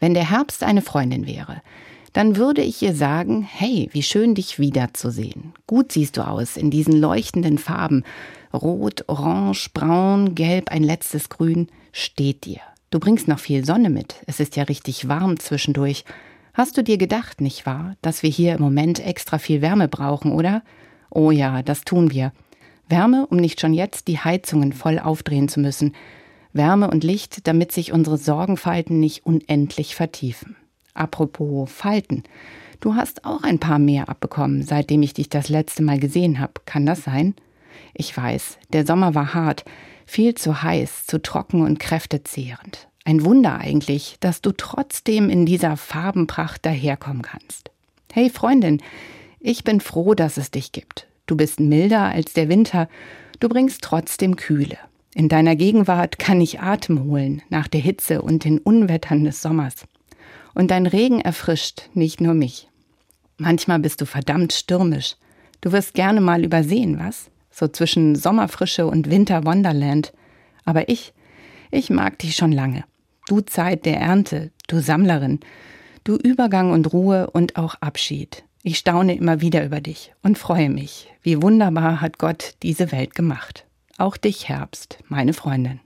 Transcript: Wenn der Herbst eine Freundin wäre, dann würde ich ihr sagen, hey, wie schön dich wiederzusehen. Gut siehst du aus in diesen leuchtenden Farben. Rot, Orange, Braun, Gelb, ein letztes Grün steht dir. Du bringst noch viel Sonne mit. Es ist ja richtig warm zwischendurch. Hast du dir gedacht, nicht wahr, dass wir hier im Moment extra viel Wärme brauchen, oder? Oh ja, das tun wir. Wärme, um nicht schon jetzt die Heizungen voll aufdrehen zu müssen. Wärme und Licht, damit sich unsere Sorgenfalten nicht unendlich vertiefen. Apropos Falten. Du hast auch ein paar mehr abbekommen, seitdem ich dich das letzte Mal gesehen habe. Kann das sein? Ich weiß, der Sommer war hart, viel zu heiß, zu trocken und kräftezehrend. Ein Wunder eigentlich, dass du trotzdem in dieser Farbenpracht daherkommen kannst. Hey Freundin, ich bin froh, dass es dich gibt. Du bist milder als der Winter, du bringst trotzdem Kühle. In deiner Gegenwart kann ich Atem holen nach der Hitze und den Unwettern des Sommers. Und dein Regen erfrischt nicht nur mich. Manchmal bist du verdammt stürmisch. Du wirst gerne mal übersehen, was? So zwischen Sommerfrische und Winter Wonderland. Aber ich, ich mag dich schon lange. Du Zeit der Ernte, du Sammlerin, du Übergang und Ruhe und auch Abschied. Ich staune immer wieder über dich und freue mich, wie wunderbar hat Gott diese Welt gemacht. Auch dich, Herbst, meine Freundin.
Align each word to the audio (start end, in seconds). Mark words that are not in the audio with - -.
Wenn 0.00 0.14
der 0.14 0.30
Herbst 0.30 0.64
eine 0.64 0.82
Freundin 0.82 1.26
wäre, 1.26 1.62
dann 2.12 2.36
würde 2.36 2.62
ich 2.62 2.82
ihr 2.82 2.94
sagen, 2.94 3.42
hey, 3.42 3.88
wie 3.92 4.02
schön 4.02 4.34
dich 4.34 4.58
wiederzusehen. 4.58 5.52
Gut 5.66 5.92
siehst 5.92 6.16
du 6.16 6.26
aus 6.26 6.56
in 6.56 6.70
diesen 6.70 6.98
leuchtenden 6.98 7.58
Farben. 7.58 8.02
Rot, 8.52 9.04
Orange, 9.06 9.70
Braun, 9.72 10.34
Gelb, 10.34 10.70
ein 10.70 10.82
letztes 10.82 11.28
Grün 11.28 11.68
steht 11.92 12.46
dir. 12.46 12.60
Du 12.90 12.98
bringst 12.98 13.28
noch 13.28 13.38
viel 13.38 13.64
Sonne 13.64 13.90
mit. 13.90 14.16
Es 14.26 14.40
ist 14.40 14.56
ja 14.56 14.64
richtig 14.64 15.06
warm 15.06 15.38
zwischendurch. 15.38 16.04
Hast 16.54 16.76
du 16.76 16.82
dir 16.82 16.98
gedacht, 16.98 17.40
nicht 17.40 17.64
wahr, 17.64 17.94
dass 18.02 18.24
wir 18.24 18.30
hier 18.30 18.54
im 18.54 18.62
Moment 18.62 18.98
extra 18.98 19.38
viel 19.38 19.62
Wärme 19.62 19.86
brauchen, 19.86 20.32
oder? 20.32 20.64
Oh 21.10 21.30
ja, 21.30 21.62
das 21.62 21.82
tun 21.82 22.10
wir. 22.10 22.32
Wärme, 22.88 23.26
um 23.28 23.36
nicht 23.36 23.60
schon 23.60 23.72
jetzt 23.72 24.08
die 24.08 24.18
Heizungen 24.18 24.72
voll 24.72 24.98
aufdrehen 24.98 25.48
zu 25.48 25.60
müssen. 25.60 25.94
Wärme 26.52 26.90
und 26.90 27.04
Licht, 27.04 27.46
damit 27.46 27.72
sich 27.72 27.92
unsere 27.92 28.18
Sorgenfalten 28.18 29.00
nicht 29.00 29.24
unendlich 29.24 29.94
vertiefen. 29.94 30.56
Apropos 30.94 31.70
Falten. 31.70 32.24
Du 32.80 32.94
hast 32.94 33.24
auch 33.24 33.42
ein 33.42 33.58
paar 33.58 33.78
mehr 33.78 34.08
abbekommen, 34.08 34.62
seitdem 34.62 35.02
ich 35.02 35.14
dich 35.14 35.28
das 35.28 35.48
letzte 35.48 35.82
Mal 35.82 36.00
gesehen 36.00 36.40
habe. 36.40 36.54
Kann 36.64 36.86
das 36.86 37.04
sein? 37.04 37.34
Ich 37.94 38.16
weiß, 38.16 38.58
der 38.72 38.86
Sommer 38.86 39.14
war 39.14 39.34
hart, 39.34 39.64
viel 40.06 40.34
zu 40.34 40.62
heiß, 40.62 41.06
zu 41.06 41.22
trocken 41.22 41.62
und 41.62 41.78
kräftezehrend. 41.78 42.88
Ein 43.04 43.24
Wunder 43.24 43.58
eigentlich, 43.58 44.16
dass 44.20 44.42
du 44.42 44.52
trotzdem 44.52 45.30
in 45.30 45.46
dieser 45.46 45.76
Farbenpracht 45.76 46.64
daherkommen 46.66 47.22
kannst. 47.22 47.70
Hey 48.12 48.28
Freundin, 48.28 48.82
ich 49.38 49.64
bin 49.64 49.80
froh, 49.80 50.14
dass 50.14 50.36
es 50.36 50.50
dich 50.50 50.72
gibt. 50.72 51.06
Du 51.26 51.36
bist 51.36 51.60
milder 51.60 52.06
als 52.06 52.32
der 52.32 52.48
Winter, 52.48 52.88
du 53.38 53.48
bringst 53.48 53.82
trotzdem 53.82 54.36
Kühle. 54.36 54.78
In 55.14 55.28
deiner 55.28 55.56
Gegenwart 55.56 56.18
kann 56.18 56.40
ich 56.40 56.60
Atem 56.60 57.04
holen 57.04 57.42
nach 57.48 57.66
der 57.66 57.80
Hitze 57.80 58.22
und 58.22 58.44
den 58.44 58.58
Unwettern 58.58 59.24
des 59.24 59.42
Sommers. 59.42 59.86
Und 60.54 60.70
dein 60.70 60.86
Regen 60.86 61.20
erfrischt 61.20 61.88
nicht 61.94 62.20
nur 62.20 62.34
mich. 62.34 62.68
Manchmal 63.36 63.80
bist 63.80 64.00
du 64.00 64.06
verdammt 64.06 64.52
stürmisch. 64.52 65.16
Du 65.60 65.72
wirst 65.72 65.94
gerne 65.94 66.20
mal 66.20 66.44
übersehen, 66.44 66.98
was? 66.98 67.30
So 67.50 67.66
zwischen 67.68 68.14
Sommerfrische 68.14 68.86
und 68.86 69.10
Winter 69.10 69.44
Wonderland. 69.44 70.12
Aber 70.64 70.88
ich, 70.88 71.12
ich 71.70 71.90
mag 71.90 72.18
dich 72.18 72.36
schon 72.36 72.52
lange. 72.52 72.84
Du 73.26 73.40
Zeit 73.40 73.86
der 73.86 73.98
Ernte, 74.00 74.50
du 74.68 74.80
Sammlerin, 74.80 75.40
du 76.04 76.16
Übergang 76.16 76.72
und 76.72 76.92
Ruhe 76.92 77.30
und 77.30 77.56
auch 77.56 77.74
Abschied. 77.76 78.44
Ich 78.62 78.78
staune 78.78 79.16
immer 79.16 79.40
wieder 79.40 79.64
über 79.64 79.80
dich 79.80 80.12
und 80.22 80.38
freue 80.38 80.68
mich, 80.68 81.08
wie 81.22 81.42
wunderbar 81.42 82.00
hat 82.00 82.18
Gott 82.18 82.54
diese 82.62 82.92
Welt 82.92 83.14
gemacht. 83.14 83.64
Auch 84.00 84.16
dich, 84.16 84.48
Herbst, 84.48 84.96
meine 85.08 85.34
Freundin. 85.34 85.80